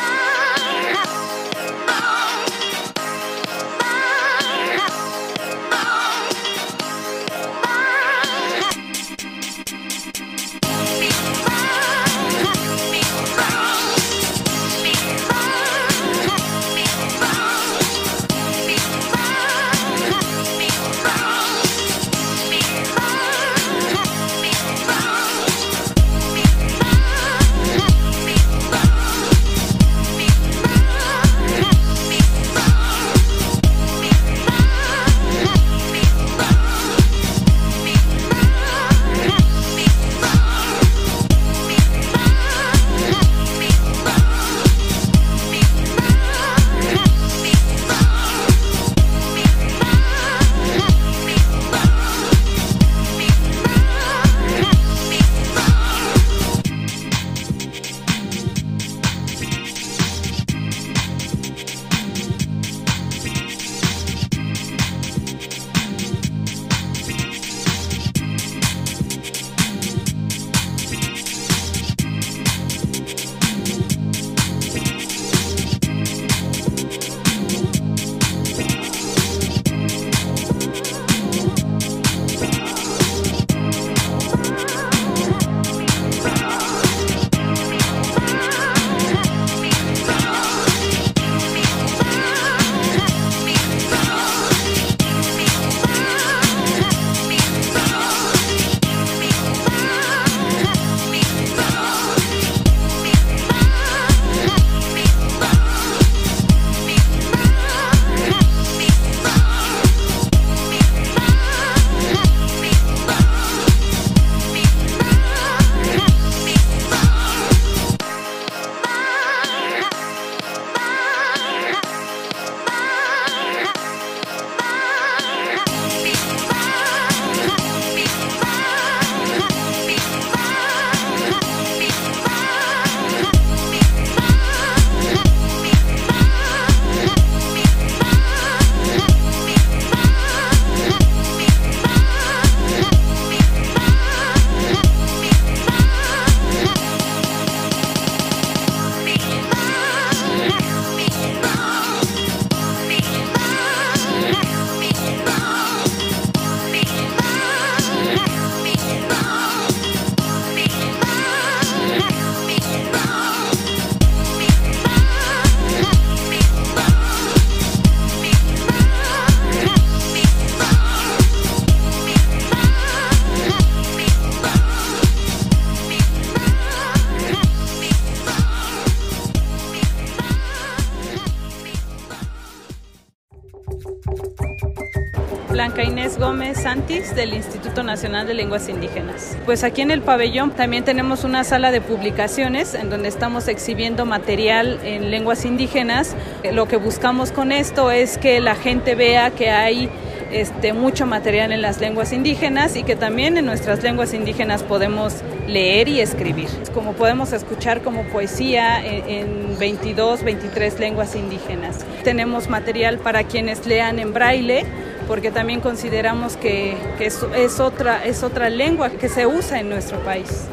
[186.68, 189.38] Santis del Instituto Nacional de Lenguas Indígenas.
[189.46, 194.06] Pues aquí en el pabellón también tenemos una sala de publicaciones en donde estamos exhibiendo
[194.06, 196.14] material en lenguas indígenas.
[196.52, 199.90] Lo que buscamos con esto es que la gente vea que hay
[200.30, 205.14] este, mucho material en las lenguas indígenas y que también en nuestras lenguas indígenas podemos
[205.48, 206.50] leer y escribir.
[206.74, 211.86] Como podemos escuchar como poesía en, en 22, 23 lenguas indígenas.
[212.04, 214.66] Tenemos material para quienes lean en braille
[215.08, 219.70] porque también consideramos que, que es, es, otra, es otra lengua que se usa en
[219.70, 220.48] nuestro país.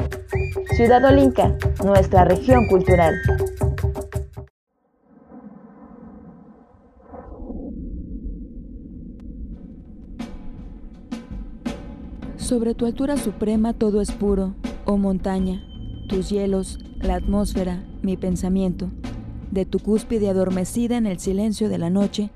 [0.77, 3.15] Ciudad Olinca, nuestra región cultural.
[12.37, 15.65] Sobre tu altura suprema todo es puro, oh montaña,
[16.09, 18.91] tus hielos, la atmósfera, mi pensamiento.
[19.51, 22.31] De tu cúspide adormecida en el silencio de la noche,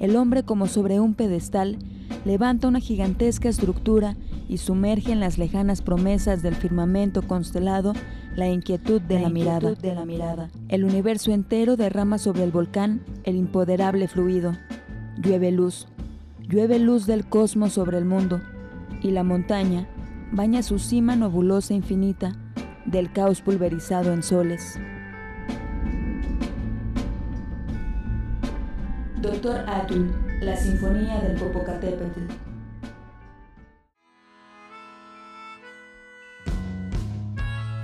[0.00, 1.78] el hombre como sobre un pedestal
[2.24, 4.16] levanta una gigantesca estructura
[4.48, 7.92] y sumerge en las lejanas promesas del firmamento constelado
[8.34, 9.74] la inquietud de la, la inquietud mirada.
[9.74, 10.50] de la mirada.
[10.68, 14.56] El universo entero derrama sobre el volcán el impoderable fluido.
[15.18, 15.86] Llueve luz,
[16.48, 18.40] llueve luz del cosmos sobre el mundo,
[19.02, 19.86] y la montaña
[20.32, 22.36] baña su cima nebulosa infinita
[22.86, 24.78] del caos pulverizado en soles.
[29.20, 30.10] Doctor Atul,
[30.40, 32.20] la Sinfonía del Popocatépetl.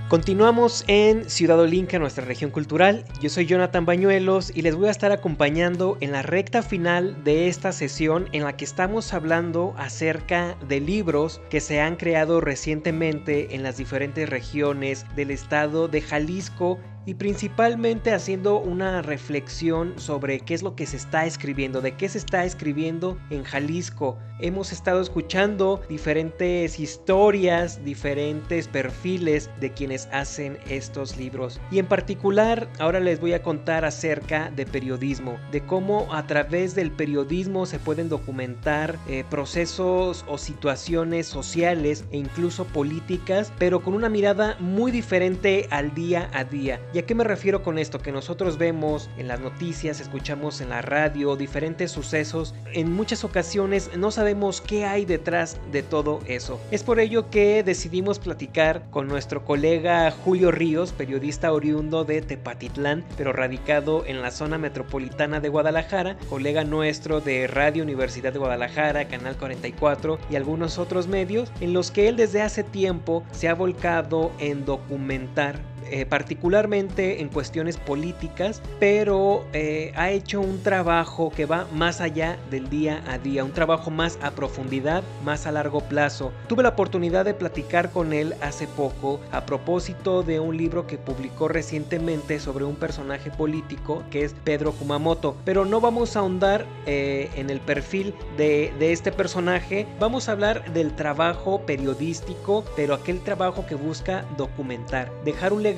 [0.08, 3.04] Continuamos en Ciudad Olinca, nuestra región cultural.
[3.20, 7.48] Yo soy Jonathan Bañuelos y les voy a estar acompañando en la recta final de
[7.48, 13.54] esta sesión en la que estamos hablando acerca de libros que se han creado recientemente
[13.54, 20.54] en las diferentes regiones del estado de Jalisco y principalmente haciendo una reflexión sobre qué
[20.54, 24.18] es lo que se está escribiendo, de qué se está escribiendo en Jalisco.
[24.38, 31.58] Hemos estado escuchando diferentes historias, diferentes perfiles de quienes hacen estos libros.
[31.70, 36.74] Y en particular, ahora les voy a contar acerca de periodismo, de cómo a través
[36.74, 43.94] del periodismo se pueden documentar eh, procesos o situaciones sociales e incluso políticas, pero con
[43.94, 46.78] una mirada muy diferente al día a día.
[46.96, 47.98] ¿Y a qué me refiero con esto?
[47.98, 52.54] Que nosotros vemos en las noticias, escuchamos en la radio diferentes sucesos.
[52.72, 56.58] En muchas ocasiones no sabemos qué hay detrás de todo eso.
[56.70, 63.04] Es por ello que decidimos platicar con nuestro colega Julio Ríos, periodista oriundo de Tepatitlán,
[63.18, 69.06] pero radicado en la zona metropolitana de Guadalajara, colega nuestro de Radio Universidad de Guadalajara,
[69.06, 73.54] Canal 44 y algunos otros medios, en los que él desde hace tiempo se ha
[73.54, 81.46] volcado en documentar eh, particularmente en cuestiones políticas, pero eh, ha hecho un trabajo que
[81.46, 85.80] va más allá del día a día, un trabajo más a profundidad, más a largo
[85.80, 86.32] plazo.
[86.48, 90.98] Tuve la oportunidad de platicar con él hace poco a propósito de un libro que
[90.98, 96.66] publicó recientemente sobre un personaje político que es Pedro Kumamoto, pero no vamos a ahondar
[96.86, 102.94] eh, en el perfil de, de este personaje, vamos a hablar del trabajo periodístico, pero
[102.94, 105.75] aquel trabajo que busca documentar, dejar un legado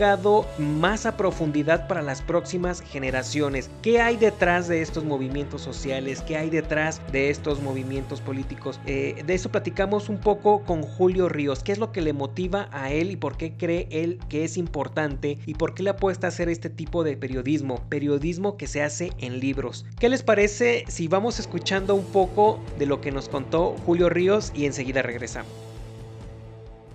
[0.59, 3.69] más a profundidad para las próximas generaciones.
[3.83, 6.23] ¿Qué hay detrás de estos movimientos sociales?
[6.23, 8.79] ¿Qué hay detrás de estos movimientos políticos?
[8.87, 11.65] Eh, de eso platicamos un poco con Julio Ríos.
[11.65, 14.57] ¿Qué es lo que le motiva a él y por qué cree él que es
[14.57, 17.83] importante y por qué le apuesta a hacer este tipo de periodismo?
[17.89, 19.85] Periodismo que se hace en libros.
[19.99, 24.53] ¿Qué les parece si vamos escuchando un poco de lo que nos contó Julio Ríos
[24.55, 25.68] y enseguida regresamos?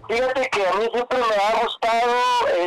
[0.08, 2.14] Fíjate que a mí siempre me ha gustado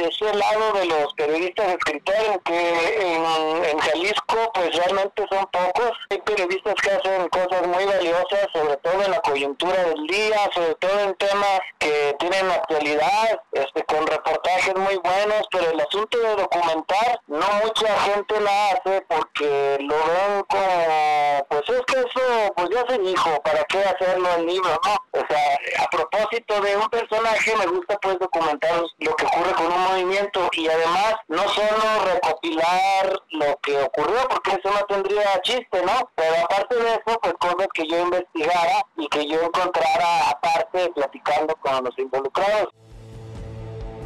[0.08, 5.92] ese lado de los periodistas escritores, que en, Jalisco pues realmente son pocos.
[6.10, 10.74] Hay periodistas que hacen cosas muy valiosas, sobre todo en la coyuntura del día, sobre
[10.76, 16.36] todo en temas que tienen actualidad, este, con reportajes muy buenos, pero el asunto de
[16.36, 22.68] documentar no mucha gente la hace porque lo ven como, pues es que eso pues
[22.70, 24.80] ya se dijo, ¿para qué hacerlo en libro?
[24.84, 27.25] No, o sea, a propósito de un personaje
[27.58, 33.20] me gusta pues documentar lo que ocurre con un movimiento y además no solo recopilar
[33.30, 36.08] lo que ocurrió porque eso no tendría chiste, ¿no?
[36.14, 41.54] Pero aparte de eso, pues cosas que yo investigara y que yo encontrara aparte platicando
[41.56, 42.68] con los involucrados.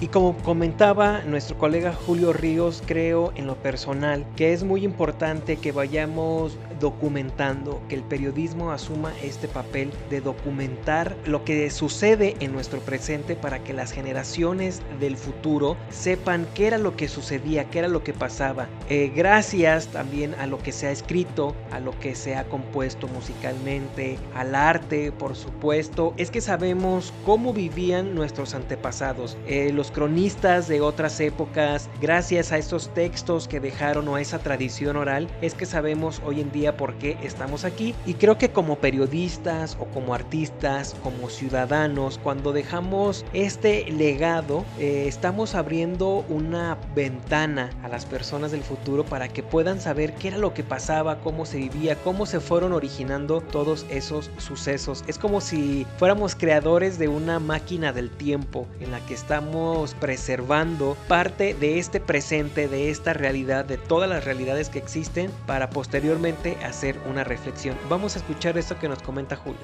[0.00, 5.58] Y como comentaba nuestro colega Julio Ríos, creo en lo personal que es muy importante
[5.58, 12.52] que vayamos documentando, que el periodismo asuma este papel de documentar lo que sucede en
[12.52, 17.80] nuestro presente para que las generaciones del futuro sepan qué era lo que sucedía, qué
[17.80, 18.68] era lo que pasaba.
[18.88, 23.06] Eh, gracias también a lo que se ha escrito, a lo que se ha compuesto
[23.08, 29.36] musicalmente, al arte, por supuesto, es que sabemos cómo vivían nuestros antepasados.
[29.46, 34.38] Eh, los cronistas de otras épocas, gracias a estos textos que dejaron o a esa
[34.38, 37.94] tradición oral, es que sabemos hoy en día por qué estamos aquí.
[38.06, 45.04] Y creo que como periodistas o como artistas, como ciudadanos, cuando dejamos este legado, eh,
[45.06, 50.38] estamos abriendo una ventana a las personas del futuro para que puedan saber qué era
[50.38, 55.04] lo que pasaba, cómo se vivía, cómo se fueron originando todos esos sucesos.
[55.06, 60.96] Es como si fuéramos creadores de una máquina del tiempo en la que estamos preservando
[61.08, 66.56] parte de este presente, de esta realidad, de todas las realidades que existen para posteriormente
[66.64, 67.78] hacer una reflexión.
[67.88, 69.60] Vamos a escuchar esto que nos comenta Julio.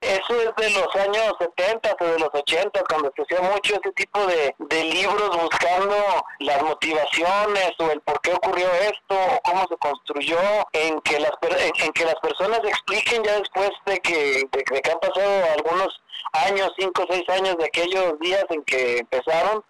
[0.00, 3.92] Eso es de los años 70 o de los 80, cuando se hacía mucho este
[3.92, 4.54] tipo de,
[4.84, 5.96] libros buscando
[6.40, 10.38] las motivaciones o el por qué ocurrió esto o cómo se construyó,
[10.72, 15.00] en que las, en, que las personas expliquen ya después de que, de que han
[15.00, 16.00] pasado algunos
[16.32, 19.64] años, 5 o 6 años de aquellos días en que empezaron,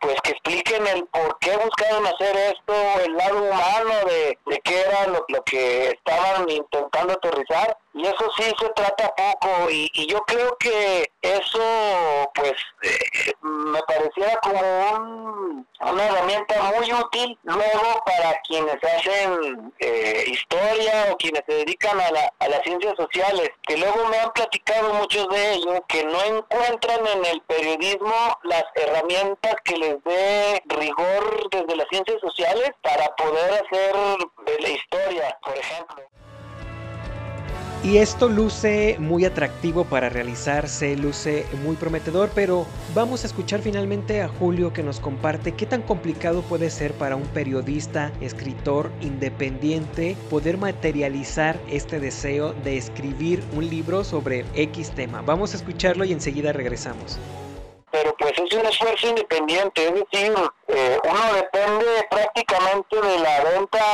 [0.00, 4.80] pues que expliquen el por qué buscaron hacer esto, el lado humano de, de qué
[4.80, 7.76] era lo, lo que estaban intentando aterrizar.
[7.94, 9.70] Y eso sí se trata poco.
[9.70, 14.60] Y, y yo creo que eso pues eh, me pareciera como
[14.94, 22.00] un, una herramienta muy útil luego para quienes hacen eh, historia o quienes se dedican
[22.00, 26.02] a, la, a las ciencias sociales, que luego me han platicado muchos de ellos que
[26.04, 32.70] no encuentran en el periodismo las herramientas que les dé rigor desde las ciencias sociales
[32.82, 33.94] para poder hacer
[34.46, 36.02] de la historia, por ejemplo.
[37.84, 44.22] Y esto luce muy atractivo para realizarse, luce muy prometedor, pero vamos a escuchar finalmente
[44.22, 50.16] a Julio que nos comparte qué tan complicado puede ser para un periodista, escritor independiente
[50.30, 55.20] poder materializar este deseo de escribir un libro sobre X tema.
[55.22, 57.18] Vamos a escucharlo y enseguida regresamos
[57.92, 60.34] pero pues es un esfuerzo independiente, es decir,
[60.68, 63.84] eh, uno depende prácticamente de la venta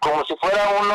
[0.00, 0.94] como si fuera uno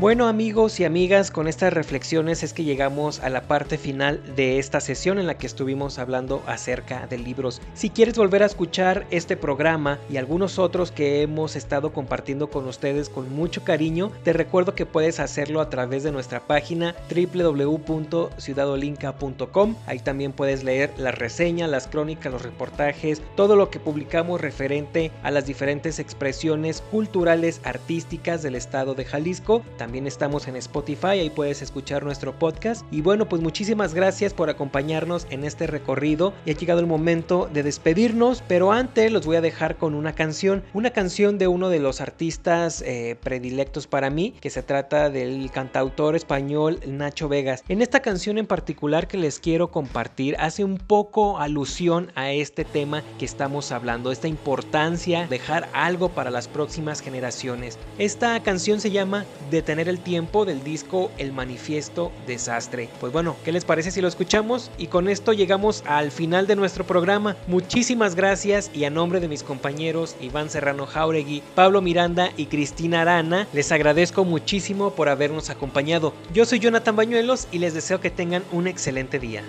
[0.00, 4.58] Bueno amigos y amigas, con estas reflexiones es que llegamos a la parte final de
[4.58, 7.60] esta sesión en la que estuvimos hablando acerca de libros.
[7.74, 12.66] Si quieres volver a escuchar este programa y algunos otros que hemos estado compartiendo con
[12.66, 19.76] ustedes con mucho cariño, te recuerdo que puedes hacerlo a través de nuestra página www.ciudadolinca.com.
[19.86, 25.12] Ahí también puedes leer las reseñas, las crónicas, los reportajes, todo lo que publicamos referente
[25.22, 29.62] a las diferentes expresiones culturales artísticas del estado de Jalisco.
[29.98, 32.84] Estamos en Spotify, ahí puedes escuchar nuestro podcast.
[32.90, 36.32] Y bueno, pues muchísimas gracias por acompañarnos en este recorrido.
[36.46, 40.14] Y ha llegado el momento de despedirnos, pero antes los voy a dejar con una
[40.14, 40.62] canción.
[40.74, 45.50] Una canción de uno de los artistas eh, predilectos para mí, que se trata del
[45.50, 47.64] cantautor español Nacho Vegas.
[47.68, 52.64] En esta canción en particular que les quiero compartir, hace un poco alusión a este
[52.64, 57.78] tema que estamos hablando, esta importancia, dejar algo para las próximas generaciones.
[57.98, 62.88] Esta canción se llama Detener el tiempo del disco El Manifiesto Desastre.
[63.00, 64.70] Pues bueno, ¿qué les parece si lo escuchamos?
[64.78, 67.36] Y con esto llegamos al final de nuestro programa.
[67.46, 73.02] Muchísimas gracias y a nombre de mis compañeros Iván Serrano Jauregui, Pablo Miranda y Cristina
[73.02, 76.12] Arana, les agradezco muchísimo por habernos acompañado.
[76.34, 79.42] Yo soy Jonathan Bañuelos y les deseo que tengan un excelente día.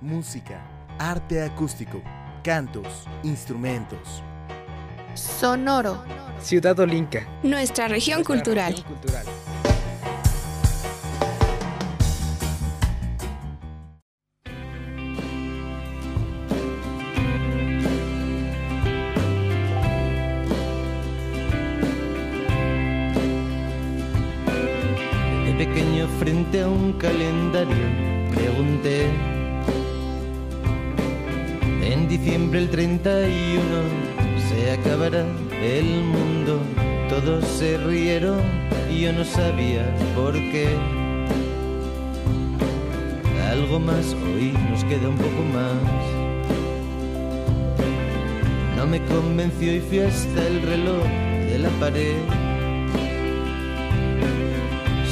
[0.00, 0.66] Música,
[0.98, 2.02] arte acústico,
[2.42, 4.22] cantos, instrumentos
[5.14, 6.02] Sonoro.
[6.40, 7.26] Ciudad Olinca.
[7.42, 8.74] Nuestra región cultural.
[8.74, 8.82] De
[37.62, 38.40] se rieron
[38.90, 39.84] y yo no sabía
[40.16, 40.66] por qué.
[43.52, 45.80] Algo más, hoy nos queda un poco más.
[48.76, 51.04] No me convenció y fui hasta el reloj
[51.50, 52.16] de la pared.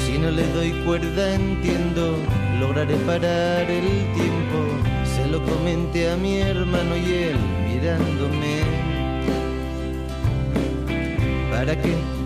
[0.05, 2.17] Si no le doy cuerda, entiendo,
[2.59, 4.59] lograré parar el tiempo.
[5.05, 7.39] Se lo comenté a mi hermano y él
[7.69, 8.55] mirándome.
[11.53, 12.20] ¿Para qué?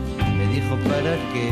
[0.77, 1.51] ¿Para qué?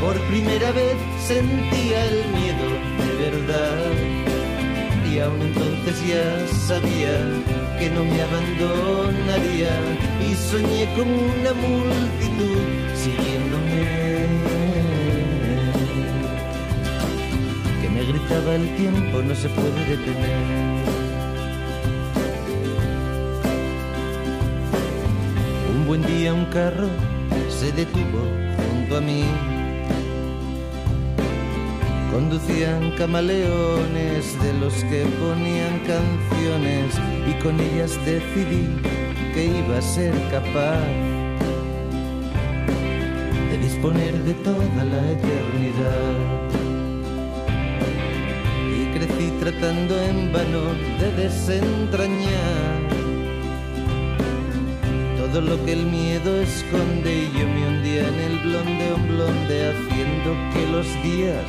[0.00, 0.96] Por primera vez
[1.26, 2.68] sentía el miedo
[3.02, 3.92] de verdad.
[5.10, 7.14] Y aún entonces ya sabía
[7.78, 9.74] que no me abandonaría.
[10.28, 12.58] Y soñé con una multitud
[12.94, 14.26] siguiéndome.
[17.80, 20.77] Que me gritaba el tiempo no se puede detener.
[25.88, 26.86] Buen día un carro
[27.48, 28.20] se detuvo
[28.58, 29.24] junto a mí.
[32.12, 36.94] Conducían camaleones de los que ponían canciones
[37.26, 38.68] y con ellas decidí
[39.32, 40.84] que iba a ser capaz
[43.50, 46.16] de disponer de toda la eternidad.
[48.78, 50.64] Y crecí tratando en vano
[51.00, 52.77] de desentrañar
[55.32, 59.72] todo lo que el miedo esconde y yo me hundía en el blonde un blonde
[59.72, 61.44] haciendo que los días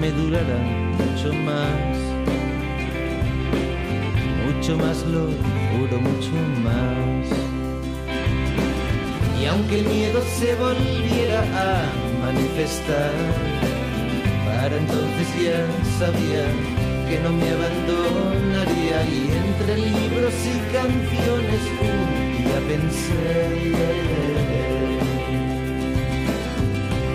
[0.00, 1.96] me duraran mucho más.
[4.46, 5.26] Mucho más lo
[5.70, 7.26] juro mucho más.
[9.40, 13.12] Y aunque el miedo se volviera a manifestar
[14.46, 15.66] para entonces ya
[15.98, 16.44] sabía
[17.08, 18.96] que no me abandonaría.
[19.06, 23.74] Y entre libros y canciones un día pensé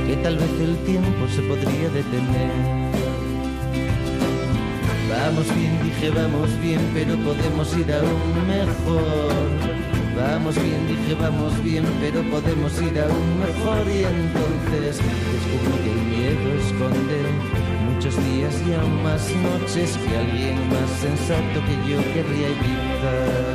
[0.08, 2.52] que tal vez el tiempo se podría detener.
[5.10, 9.74] Vamos bien, dije, vamos bien, pero podemos ir aún mejor.
[10.16, 13.84] Vamos bien, dije, vamos bien, pero podemos ir aún mejor.
[13.88, 17.20] Y entonces descubrí que el miedo esconde
[17.90, 23.53] muchos días y aún más noches que alguien más sensato que yo querría evitar.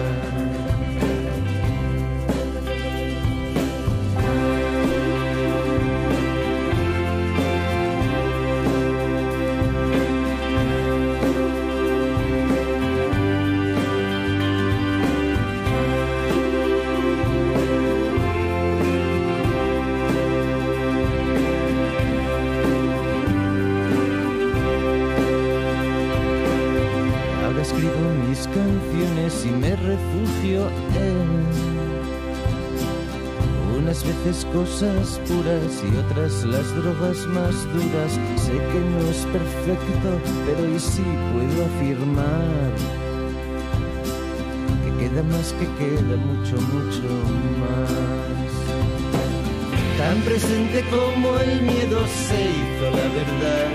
[33.89, 38.13] Unas veces cosas puras y otras las drogas más duras.
[38.37, 40.11] Sé que no es perfecto,
[40.45, 42.73] pero hoy sí puedo afirmar
[44.85, 47.09] que queda más que queda mucho, mucho
[47.63, 47.91] más.
[49.97, 53.71] Tan presente como el miedo se hizo la verdad.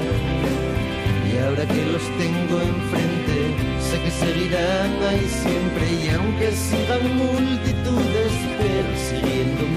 [1.27, 3.37] Y ahora que los tengo enfrente,
[3.81, 5.83] sé que seguirán ahí siempre.
[6.03, 9.72] Y aunque sigan multitudes persiguiéndome,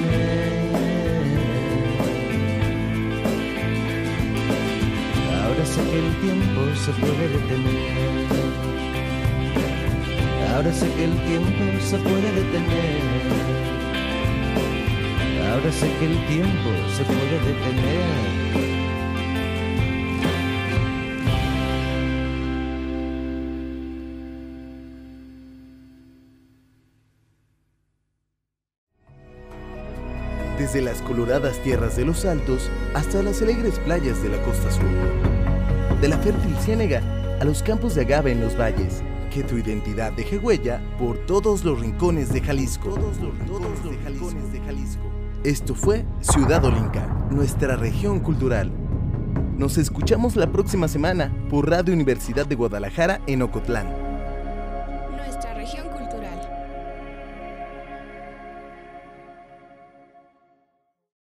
[5.67, 8.27] ahora sé que el tiempo se puede detener.
[10.55, 13.03] Ahora sé que el tiempo se puede detener.
[15.51, 18.47] Ahora sé que el tiempo se puede detener.
[30.59, 35.36] Desde las coloradas tierras de los Altos hasta las alegres playas de la costa sur.
[36.01, 37.01] De la fértil ciénega
[37.41, 39.03] a los campos de agave en los valles.
[39.33, 42.91] Que tu identidad deje huella por todos los rincones de Jalisco.
[42.91, 45.03] Todos los rincones de Jalisco.
[45.43, 48.71] Esto fue Ciudad Olinca, nuestra región cultural.
[49.57, 54.06] Nos escuchamos la próxima semana por Radio Universidad de Guadalajara en Ocotlán.